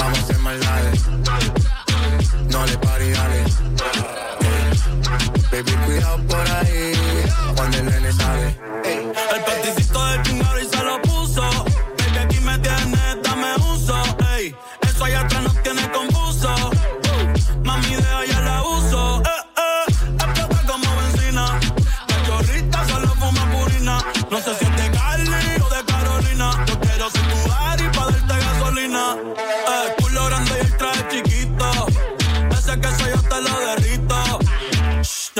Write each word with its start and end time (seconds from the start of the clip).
Vamos 0.00 0.18
a 0.18 0.22
hacer 0.22 0.38
maldades. 0.38 1.02
No 2.50 2.66
le 2.66 2.78
pare 2.78 3.06
y 3.06 3.10
dale. 3.10 3.44
Baby, 5.52 5.72
cuidado 5.84 6.18
por 6.26 6.50
ahí. 6.50 6.92
Cuando 7.54 7.76
el 7.76 7.84
nene 7.84 8.12
sale. 8.12 8.56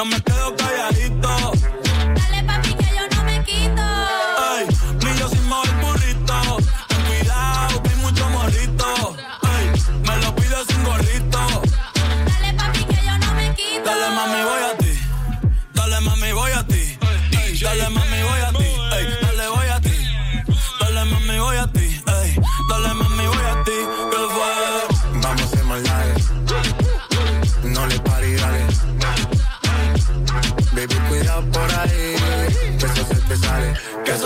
Shh, 0.01 0.03
yo 0.03 0.06
me 0.06 0.19
quedo 0.23 0.59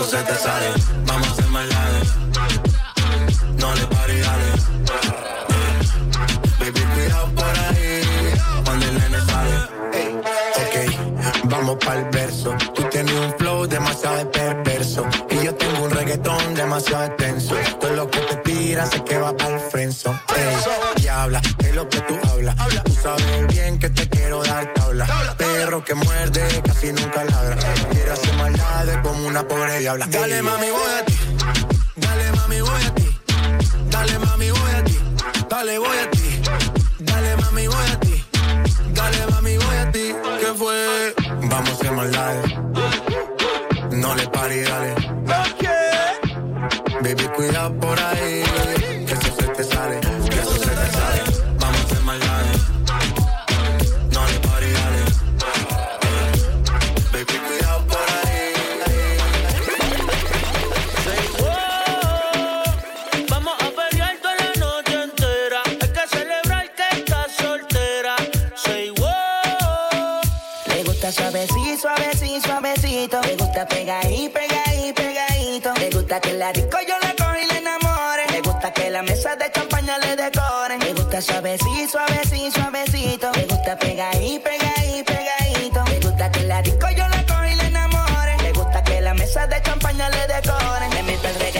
se 0.05 0.17
te 0.17 0.35
sale. 0.35 0.67
Vamos 1.07 1.27
a 1.27 1.31
hacer 1.31 1.47
maldades. 1.47 2.09
No 3.57 3.73
le 3.73 3.87
pare 3.87 4.17
y 4.17 4.19
dale. 4.19 4.45
Baby, 6.59 6.81
cuidado 6.93 7.27
por 7.33 7.45
ahí. 7.45 8.01
Cuando 8.65 8.85
el 8.85 8.99
nene 8.99 9.19
sale. 9.25 9.55
Ok, 10.61 11.45
vamos 11.45 11.77
para 11.83 11.99
el 12.01 12.09
verso. 12.11 12.55
Tú 12.75 12.83
tienes 12.83 13.13
un 13.13 13.33
flow 13.37 13.65
demasiado 13.65 14.31
perverso. 14.31 15.05
Y 15.31 15.45
yo 15.45 15.55
tengo 15.55 15.85
un 15.85 15.91
reggaetón 15.91 16.53
demasiado 16.53 17.05
extenso. 17.05 17.55
Todo 17.79 17.93
lo 17.93 18.09
que 18.09 18.19
te 18.19 18.35
tira 18.37 18.85
sé 18.85 19.03
que 19.03 19.17
va 19.17 19.35
para 19.35 19.55
el 19.55 19.59
frenzo. 19.71 20.13
Y 20.97 21.07
habla, 21.07 21.41
es 21.59 21.75
lo 21.75 21.89
que 21.89 21.99
tú 22.01 22.15
hablas. 22.29 22.55
Tú 22.83 22.93
sabes 23.01 23.47
bien 23.47 23.79
que 23.79 23.89
te 23.89 24.07
quiero 24.07 24.43
dar 24.43 24.71
tabla. 24.73 25.07
Perro 25.37 25.83
que 25.83 25.95
muerde, 25.95 26.61
casi 26.63 26.91
nunca 26.93 27.23
ladra. 27.23 27.34
Una 29.35 29.47
pobre 29.49 29.79
diabla. 29.79 30.05
Dale 30.07 30.41
mami, 30.41 30.69
voy 30.69 30.93
a 30.97 31.05
ti. 31.05 31.13
Dale 31.97 32.31
mami, 32.31 32.61
voy 32.61 32.83
a 32.83 32.95
ti. 32.95 33.19
Dale 33.89 34.19
mami, 34.19 34.49
voy 34.49 34.71
a 34.71 34.83
ti. 34.85 34.97
Dale, 35.49 35.77
voy 35.77 35.97
a 35.97 36.09
ti. 36.11 36.41
Dale 36.99 37.35
mami, 37.35 37.67
voy 37.67 37.87
a 37.91 37.99
ti. 37.99 38.25
Dale 38.93 39.27
mami, 39.31 39.57
voy 39.57 39.75
a 39.75 39.91
ti. 39.91 40.15
¿Qué 40.39 40.53
fue? 40.57 41.13
Vamos 41.49 41.69
a 41.69 41.73
hacer 41.73 41.91
maldades. 41.91 42.53
No 43.91 44.15
le 44.15 44.27
pare 44.29 44.55
y 44.55 44.61
dale. 44.61 44.95
Baby, 47.01 47.27
cuidado 47.35 47.77
por 47.77 47.99
ahí. 47.99 48.44
Suavecito. 83.79 83.95
Le 83.95 84.39
gusta 84.39 84.41
pegadito, 84.41 84.43
pegadito, 84.43 85.05
pegadito. 85.05 85.83
Le 85.85 85.99
gusta 85.99 86.31
que 86.31 86.43
la 86.43 86.61
disco 86.61 86.89
yo 86.91 87.07
la 87.07 87.25
coja 87.25 87.51
y 87.51 87.55
le 87.55 87.67
enamore. 87.67 88.37
Le 88.41 88.51
gusta 88.53 88.83
que 88.83 89.01
la 89.01 89.13
mesa 89.13 89.47
de 89.47 89.61
champaña 89.61 90.09
le 90.09 90.27
decoren. 90.27 90.89
Le 90.93 91.03
meto 91.03 91.27
el 91.27 91.54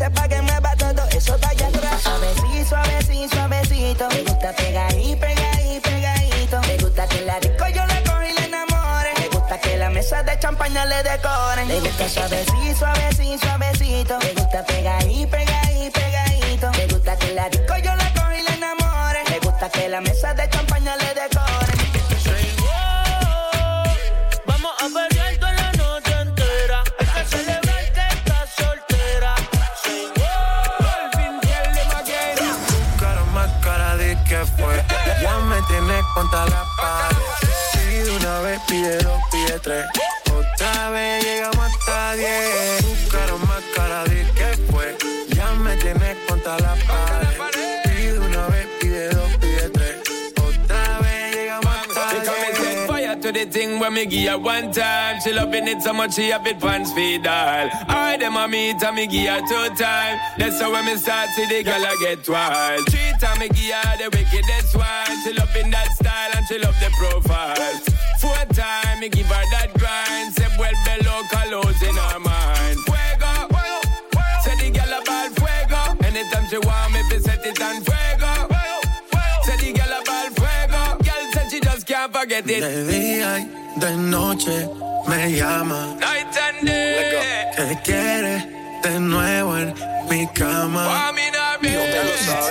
hice 0.00 0.10
para 0.10 0.28
que 0.28 0.42
mueva 0.42 0.76
todo 0.76 1.02
eso 1.10 1.36
de 1.36 1.46
allá 1.46 1.68
atrás. 1.68 2.02
Suavecito, 2.02 2.68
suavecito, 2.68 3.36
suavecito. 3.36 4.08
Me 4.08 4.22
gusta 4.22 4.52
pegadito, 4.52 5.20
pegadito, 5.20 5.90
pegadito. 5.90 6.60
Me 6.62 6.76
gusta 6.78 7.06
que 7.06 7.20
la 7.22 7.40
disco 7.40 7.68
yo 7.68 7.86
la 7.86 8.02
coja 8.02 8.28
y 8.28 8.32
le 8.32 8.44
enamore. 8.46 9.10
Me 9.18 9.28
gusta 9.28 9.60
que 9.60 9.76
la 9.76 9.90
mesa 9.90 10.22
de 10.22 10.38
champaña 10.38 10.86
le 10.86 11.02
decoren. 11.02 11.68
Me 11.68 11.80
gusta 11.80 12.08
suavecito, 12.08 12.78
suavecito, 12.78 13.46
suavecito. 13.46 14.18
Me 14.18 14.32
gusta 14.32 14.64
pegadito, 14.64 15.30
pegadito, 15.30 16.00
pegadito. 16.00 16.70
Me 16.72 16.86
gusta 16.86 17.16
que 17.16 17.34
la 17.34 17.48
disco 17.48 17.76
yo 17.76 17.94
la 17.94 18.12
coja 18.14 18.38
y 18.38 18.42
le 18.42 18.54
enamore. 18.54 19.20
Me 19.30 19.38
gusta 19.38 19.68
que 19.68 19.88
la 19.88 20.00
mesa 20.00 20.34
de 20.34 20.48
champaña 20.48 20.96
le 20.96 21.08
decoren. 21.08 21.29
Contra 36.14 36.46
la 36.46 36.64
pared. 36.76 37.16
Pide 37.72 38.16
una 38.16 38.40
vez, 38.40 38.60
pide 38.68 38.98
dos, 38.98 39.20
pide 39.30 39.58
tres. 39.60 40.09
When 53.80 53.94
me 53.94 54.06
give 54.06 54.28
her 54.30 54.38
one 54.38 54.70
time. 54.72 55.20
She 55.20 55.32
loving 55.32 55.66
it 55.66 55.82
so 55.82 55.92
much 55.92 56.14
she 56.14 56.28
have 56.30 56.46
it 56.46 56.60
pants 56.60 56.92
feed 56.92 57.26
all. 57.26 57.68
I 57.88 58.16
them 58.18 58.36
a 58.36 58.46
meet 58.46 58.82
and 58.82 58.94
me 58.96 59.06
give 59.06 59.28
her 59.28 59.40
two 59.40 59.74
time. 59.74 60.18
That's 60.38 60.60
how 60.60 60.70
when 60.70 60.84
me 60.84 60.96
start 60.96 61.28
see 61.30 61.46
the 61.46 61.62
girl 61.64 61.84
I 61.84 61.96
get 62.00 62.28
wild. 62.28 62.86
Three 62.90 63.12
time 63.20 63.38
me 63.40 63.48
give 63.48 63.74
her 63.74 63.96
the 63.98 64.08
wickedest 64.16 64.76
one. 64.76 65.16
She 65.24 65.32
loving 65.32 65.70
that 65.70 65.88
style 65.92 66.30
and 66.36 66.46
she 66.46 66.58
love 66.58 66.76
the 66.78 66.90
profile. 66.98 67.72
Four 68.20 68.44
time 68.54 69.00
me 69.00 69.08
give 69.08 69.26
her 69.26 69.44
that 69.52 69.72
grind. 69.74 70.34
Say 70.34 70.48
vuelve 70.56 70.94
loca 71.04 71.42
los 71.50 71.82
in 71.82 71.96
her 71.96 72.18
mind. 72.20 72.78
Fuego, 72.86 73.48
say 74.44 74.56
the 74.60 74.70
girl 74.70 74.92
about 75.00 75.30
fuego. 75.40 75.80
Anytime 76.06 76.46
she 76.50 76.58
want 76.58 76.92
me, 76.92 77.02
fi 77.08 77.18
set 77.18 77.46
it 77.46 77.60
on 77.62 77.80
fuego. 77.82 78.32
Say 79.44 79.56
the 79.56 79.72
girl 79.72 79.94
about 80.00 80.30
fuego. 80.36 80.82
Girl 81.02 81.32
said 81.32 81.50
she 81.50 81.60
just 81.60 81.86
can't 81.86 82.12
forget 82.12 82.44
it. 82.48 82.60
De 82.60 82.84
día 82.84 83.38
y 83.38 83.48
de 83.80 83.96
noche 83.96 84.68
me 85.06 85.32
llama. 85.32 85.96
Night 85.98 86.36
and 86.36 86.66
day. 86.66 87.46
Que 87.56 87.82
quiere 87.82 88.46
de 88.82 89.00
nuevo 89.00 89.56
en 89.56 89.74
mi 90.08 90.26
cama. 90.28 91.12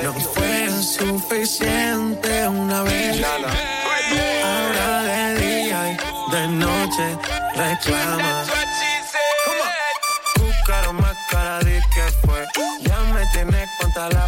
No 0.03 0.13
fue 0.13 0.69
suficiente 0.81 2.47
una 2.47 2.81
vez. 2.83 3.23
Ahora 4.43 5.03
de 5.03 5.35
día 5.35 5.91
y 5.91 6.31
de 6.31 6.47
noche 6.47 7.17
reclama. 7.55 8.43
Tu 10.35 10.45
cara 10.65 10.91
más 10.93 11.17
cara 11.29 11.59
de 11.59 11.81
que 11.93 12.27
fue. 12.27 12.45
Ya 12.81 12.99
me 13.13 13.25
tienes 13.33 13.69
contra 13.79 14.09
la 14.09 14.27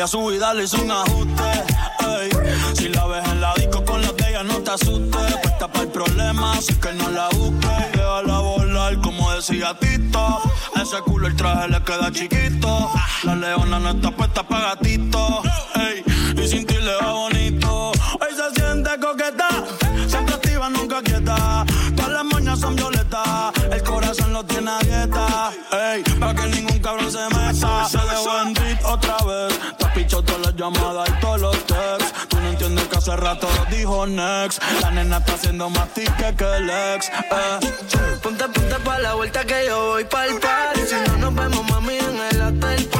y 0.00 0.02
a 0.02 0.06
su 0.06 0.24
vida 0.28 0.54
le 0.54 0.64
hice 0.64 0.80
un 0.80 0.90
ajuste. 0.90 1.42
Ey. 2.08 2.30
Si 2.72 2.88
la 2.88 3.04
ves 3.06 3.22
en 3.28 3.38
la 3.38 3.52
disco 3.52 3.84
con 3.84 4.00
la 4.00 4.10
de 4.12 4.30
ella, 4.30 4.42
no 4.42 4.54
te 4.60 4.70
asustes. 4.70 5.36
Puesta 5.42 5.68
para 5.68 5.84
el 5.84 5.90
problema, 5.90 6.52
así 6.52 6.74
que 6.76 6.90
no 6.94 7.10
la 7.10 7.28
busque 7.28 7.66
busques. 7.66 7.92
Déjala 7.92 8.38
volar, 8.38 8.98
como 9.02 9.30
decía 9.32 9.76
Tito. 9.78 10.40
Ese 10.80 11.00
culo 11.02 11.26
el 11.26 11.36
traje 11.36 11.68
le 11.68 11.82
queda 11.82 12.10
chiquito. 12.10 12.90
La 13.24 13.36
leona 13.36 13.78
no 13.78 13.90
está 13.90 14.10
puesta 14.10 14.42
para 14.42 14.70
gatito. 14.70 15.42
Ey. 15.74 16.02
Y 16.42 16.48
sin 16.48 16.64
ti 16.64 16.76
le 16.76 16.94
va 16.96 17.12
bonito. 17.12 17.92
Hoy 18.20 18.34
se 18.34 18.58
siente 18.58 18.90
coqueta, 18.98 19.48
siempre 20.08 20.34
activa, 20.34 20.70
nunca 20.70 21.02
quieta. 21.02 21.66
Todas 21.94 22.10
las 22.10 22.24
moñas 22.24 22.58
son 22.58 22.74
violetas, 22.74 23.52
el 23.70 23.82
corazón 23.82 24.32
lo 24.32 24.44
tiene 24.44 24.70
a 24.70 24.78
dieta. 24.78 25.52
Ey, 25.72 26.02
para 26.18 26.34
que 26.34 26.46
ningún 26.46 26.78
cabrón 26.78 27.12
se 27.12 27.22
meta. 27.36 27.86
Se 27.86 27.98
dejó 27.98 28.42
en 28.42 28.78
otra 28.86 29.16
vez 29.26 29.79
hecho 30.10 30.22
todas 30.24 30.40
las 30.46 30.56
llamadas 30.56 31.08
y 31.08 31.20
todos 31.20 31.40
los 31.40 31.66
texts. 31.66 32.12
Tú 32.28 32.40
no 32.40 32.48
entiendes 32.48 32.88
que 32.88 32.96
hace 32.96 33.16
rato 33.16 33.48
lo 33.56 33.76
dijo 33.76 34.06
next. 34.06 34.60
La 34.80 34.90
nena 34.90 35.18
está 35.18 35.34
haciendo 35.34 35.70
más 35.70 35.88
tique 35.94 36.34
que 36.36 36.56
el 36.56 36.68
ex. 36.68 37.08
Eh. 37.08 38.18
Ponte, 38.20 38.48
ponte 38.48 38.74
pa' 38.84 38.98
la 38.98 39.14
vuelta 39.14 39.44
que 39.44 39.66
yo 39.66 39.90
voy 39.90 40.04
pa'l 40.04 40.40
par. 40.40 40.76
Y 40.76 40.86
si 40.86 40.96
no 41.06 41.16
nos 41.18 41.34
vemos, 41.34 41.70
mami, 41.70 41.98
en 41.98 42.20
el 42.32 42.42
hotel. 42.42 42.99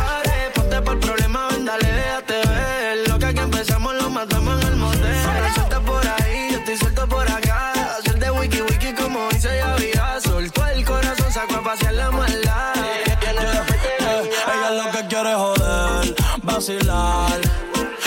vacilar. 16.52 17.40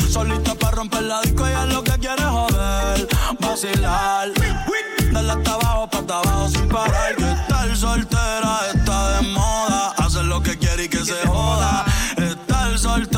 Solita 0.10 0.54
para 0.56 0.78
romper 0.78 1.04
la 1.04 1.22
disco, 1.22 1.48
ella 1.48 1.64
es 1.64 1.74
lo 1.74 1.84
que 1.84 1.92
quiere 1.94 2.24
joder, 2.24 3.08
vacilar. 3.40 4.32
Dale 5.12 5.32
hasta 5.32 5.54
abajo, 5.54 5.90
para 5.90 6.18
abajo 6.20 6.50
sin 6.50 6.68
parar. 6.70 7.16
Que 7.16 7.32
estar 7.32 7.78
soltera 7.78 8.60
está 8.74 9.18
de 9.18 9.28
moda. 9.28 9.94
Hacer 9.98 10.26
lo 10.26 10.42
que 10.42 10.58
quiere 10.58 10.86
y 10.86 10.90
que 10.90 11.04
se 11.06 11.28
joda. 11.28 11.86
Estar 12.18 12.78
soltera 12.78 13.13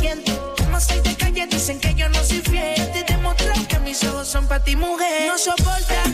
siento. 0.00 0.54
Como 0.56 0.80
soy 0.80 1.00
de 1.00 1.14
calle, 1.14 1.46
dicen 1.46 1.78
que 1.78 1.94
yo 1.94 2.08
no 2.08 2.24
soy 2.24 2.40
fiel. 2.40 2.90
Te 2.92 3.04
demostré 3.12 3.52
que 3.68 3.78
mis 3.80 4.02
ojos 4.04 4.28
son 4.28 4.46
para 4.46 4.64
ti, 4.64 4.74
mujer. 4.76 5.28
No 5.28 5.38
soporta. 5.38 6.09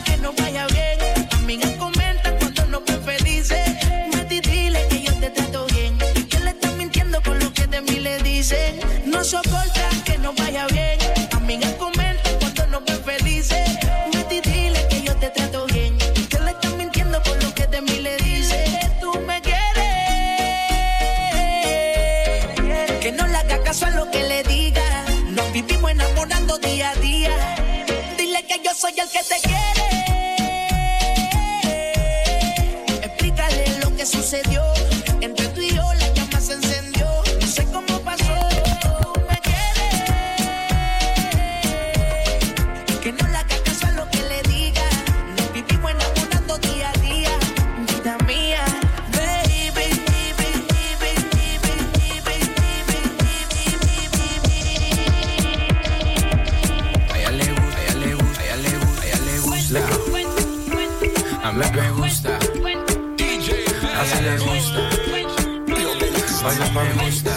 soy 28.76 28.92
el 28.99 29.09
que 29.09 29.23
te 29.23 29.40
quiere. 29.40 29.75
la 61.57 61.73
que 61.73 61.91
gusta. 61.91 62.39
DJ 63.17 63.65
así 64.01 64.23
le 64.23 64.39
gusta. 64.39 64.81
Baila 66.45 66.67
pa' 66.75 66.85
me 66.85 67.05
gusta. 67.05 67.33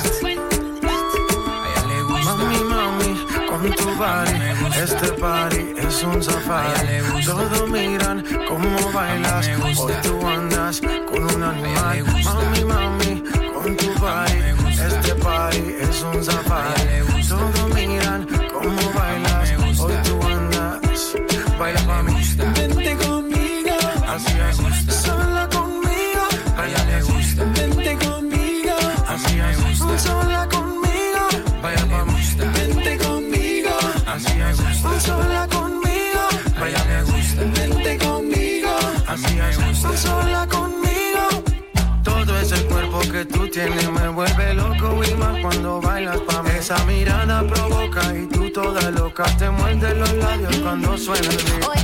Mami, 2.25 2.59
mami, 2.71 3.11
con 3.49 3.71
tu 3.71 3.97
party, 3.97 4.35
este 4.83 5.07
party 5.13 5.61
es 5.77 6.03
un 6.03 6.21
safari. 6.21 7.23
Todos 7.25 7.69
miran 7.69 8.23
cómo 8.47 8.91
bailas, 8.93 9.47
hoy 9.77 9.93
tú 10.03 10.27
andas 10.27 10.81
con 11.09 11.23
un 11.23 11.43
animal. 11.43 12.03
Mami, 12.23 12.63
mami, 12.65 13.23
con 13.53 13.75
tu 13.77 13.93
party, 13.95 14.37
este 14.87 15.15
party 15.15 15.63
es 15.79 16.01
un 16.03 16.23
safari. 16.23 17.27
Todos 17.27 17.73
miran 17.73 18.27
cómo 18.53 18.93
bailas, 18.93 19.79
hoy 19.79 19.93
tú 20.03 20.19
andas, 20.23 21.15
baila 21.57 21.81
pa' 21.87 22.03
mí. 22.03 22.18
Así 24.19 24.33
me 24.35 24.51
gusta. 24.51 24.91
Sola 24.91 25.47
conmigo. 25.49 26.23
A 26.57 26.67
ella 26.67 26.83
le 26.85 27.01
gusta. 27.03 27.43
Vente 27.55 27.97
conmigo. 28.05 28.75
Así 29.07 29.35
me 29.35 29.55
gusta. 29.55 29.97
Sola 29.97 30.47
conmigo. 30.49 31.23
Vaya 31.61 31.85
me 31.85 32.03
gusta. 32.03 32.43
Vente 32.51 32.97
conmigo. 32.97 33.69
Así 34.05 34.33
me 34.35 34.53
gusta. 34.53 34.99
Sola 34.99 35.47
conmigo. 35.47 36.23
Vaya 36.59 36.83
me 36.85 37.03
gusta. 37.03 37.41
Vente 37.55 37.97
conmigo. 37.97 38.69
Así 39.07 39.35
me 39.35 39.55
gusta. 39.55 39.97
Sola 39.97 40.47
conmigo. 40.47 41.23
Todo 42.03 42.39
ese 42.39 42.65
cuerpo 42.65 42.99
que 42.99 43.23
tú 43.23 43.47
tienes 43.47 43.89
me 43.89 44.09
vuelve 44.09 44.53
loco 44.53 44.99
y 45.01 45.13
más 45.15 45.39
cuando 45.41 45.79
bailas 45.79 46.19
pa' 46.27 46.43
mí. 46.43 46.49
Esa 46.59 46.83
mirada 46.83 47.47
provoca 47.47 48.01
y 48.13 48.27
tú 48.27 48.49
toda 48.51 48.91
loca 48.91 49.23
te 49.37 49.49
muerde 49.49 49.95
los 49.95 50.13
labios 50.13 50.57
cuando 50.57 50.97
suena 50.97 51.29
el 51.29 51.39
ritmo. 51.39 51.78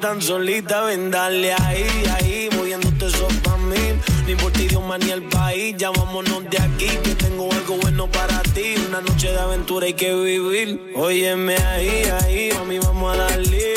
tan 0.00 0.22
solita, 0.22 0.82
ven 0.84 1.10
dale 1.10 1.52
ahí, 1.52 1.86
ahí, 2.14 2.48
moviéndote 2.56 3.06
eso 3.06 3.28
para 3.44 3.58
mí. 3.58 3.76
Ni 4.26 4.34
por 4.34 4.50
ti, 4.52 4.66
Dios, 4.66 4.82
ni 4.98 5.10
el 5.10 5.22
país, 5.24 5.76
ya 5.76 5.90
de 5.90 6.58
aquí, 6.58 6.88
que 7.04 7.14
tengo 7.14 7.52
algo 7.52 7.76
bueno 7.76 8.10
para 8.10 8.40
ti. 8.54 8.74
Una 8.88 9.00
noche 9.02 9.30
de 9.30 9.38
aventura 9.38 9.86
hay 9.86 9.94
que 9.94 10.14
vivir. 10.14 10.92
Óyeme 10.96 11.56
ahí, 11.56 12.04
ahí, 12.22 12.50
a 12.50 12.64
mí 12.64 12.78
vamos 12.78 13.14
a 13.14 13.16
darle. 13.24 13.74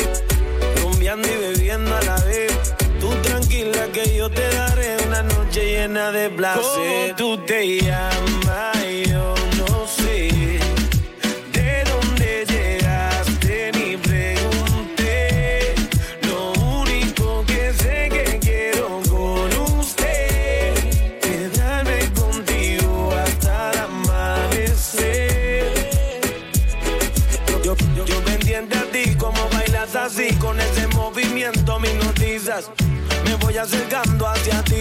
Rumbiando 0.82 1.28
y 1.28 1.36
bebiendo 1.36 1.96
a 1.96 2.02
la 2.04 2.16
vez. 2.24 2.74
Tú 3.02 3.10
tranquila 3.22 3.88
que 3.92 4.16
yo 4.16 4.30
te 4.30 4.48
daré 4.56 4.98
una 5.06 5.24
noche 5.24 5.66
llena 5.66 6.12
de 6.12 6.30
placer. 6.30 6.62
¿Cómo 6.64 7.16
tú 7.18 7.38
te 7.46 7.82
llamas? 7.82 8.73
Me 33.26 33.36
voy 33.38 33.58
acercando 33.58 34.28
hacia 34.28 34.64
ti. 34.64 34.73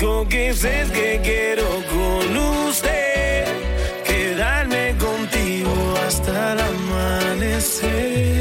único 0.00 0.26
que 0.28 0.54
sé 0.54 0.86
que 0.92 1.20
quiero 1.22 1.66
con 1.90 2.36
usted 2.68 3.44
quedarme 4.04 4.94
contigo 4.98 5.94
hasta 6.06 6.52
el 6.52 6.60
amanecer. 6.60 8.39